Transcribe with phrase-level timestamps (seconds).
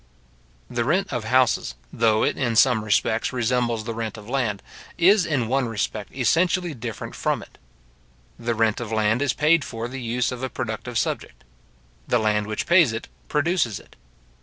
[0.67, 4.63] The rent of houses, though it in some respects resembles the rent of land,
[4.97, 7.59] is in one respect essentially different from it.
[8.39, 11.43] The rent of land is paid for the use of a productive subject.
[12.07, 13.95] The land which pays it produces it.